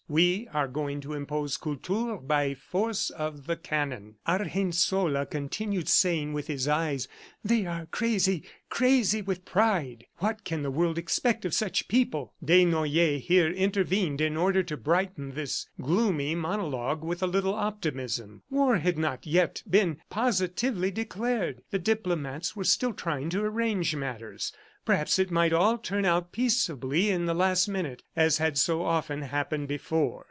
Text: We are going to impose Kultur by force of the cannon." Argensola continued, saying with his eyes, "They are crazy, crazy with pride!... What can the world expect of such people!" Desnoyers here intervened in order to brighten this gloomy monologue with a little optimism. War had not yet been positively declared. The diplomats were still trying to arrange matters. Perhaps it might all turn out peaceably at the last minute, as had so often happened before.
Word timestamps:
We 0.09 0.45
are 0.53 0.67
going 0.67 0.99
to 1.01 1.13
impose 1.13 1.55
Kultur 1.55 2.17
by 2.17 2.53
force 2.53 3.11
of 3.11 3.47
the 3.47 3.55
cannon." 3.55 4.15
Argensola 4.27 5.25
continued, 5.25 5.87
saying 5.87 6.33
with 6.33 6.47
his 6.47 6.67
eyes, 6.67 7.07
"They 7.45 7.65
are 7.65 7.85
crazy, 7.85 8.43
crazy 8.67 9.21
with 9.21 9.45
pride!... 9.45 10.07
What 10.17 10.43
can 10.43 10.63
the 10.63 10.69
world 10.69 10.97
expect 10.97 11.45
of 11.45 11.53
such 11.53 11.87
people!" 11.87 12.33
Desnoyers 12.43 13.21
here 13.21 13.49
intervened 13.53 14.19
in 14.19 14.35
order 14.35 14.63
to 14.63 14.75
brighten 14.75 15.31
this 15.33 15.67
gloomy 15.81 16.35
monologue 16.35 17.05
with 17.05 17.23
a 17.23 17.27
little 17.27 17.53
optimism. 17.55 18.43
War 18.49 18.79
had 18.79 18.97
not 18.97 19.25
yet 19.25 19.63
been 19.69 20.01
positively 20.09 20.91
declared. 20.91 21.61
The 21.71 21.79
diplomats 21.79 22.53
were 22.53 22.65
still 22.65 22.91
trying 22.91 23.29
to 23.29 23.39
arrange 23.45 23.95
matters. 23.95 24.51
Perhaps 24.83 25.19
it 25.19 25.29
might 25.29 25.53
all 25.53 25.77
turn 25.77 26.05
out 26.05 26.31
peaceably 26.31 27.11
at 27.11 27.23
the 27.27 27.35
last 27.35 27.67
minute, 27.67 28.01
as 28.15 28.39
had 28.39 28.57
so 28.57 28.81
often 28.81 29.21
happened 29.21 29.67
before. 29.67 30.19